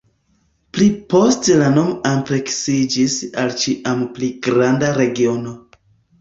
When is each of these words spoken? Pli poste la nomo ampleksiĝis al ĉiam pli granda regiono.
Pli 0.77 0.85
poste 1.13 1.57
la 1.59 1.67
nomo 1.75 1.93
ampleksiĝis 2.11 3.19
al 3.43 3.53
ĉiam 3.65 4.03
pli 4.17 4.31
granda 4.49 4.91
regiono. 4.99 5.55